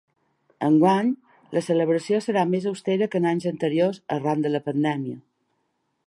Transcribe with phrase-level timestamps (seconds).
[0.67, 1.09] Enguany,
[1.57, 5.21] la celebració serà més austera que en anys anteriors arran de la pandèmia.